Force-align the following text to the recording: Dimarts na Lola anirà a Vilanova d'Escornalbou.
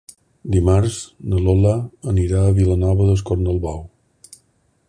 Dimarts 0.53 0.95
na 1.33 1.41
Lola 1.49 1.75
anirà 2.15 2.41
a 2.47 2.57
Vilanova 2.61 3.09
d'Escornalbou. 3.11 3.89